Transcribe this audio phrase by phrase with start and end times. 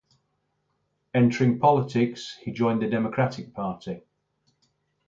[1.13, 4.01] Entering politics, he joined the Democratic Party.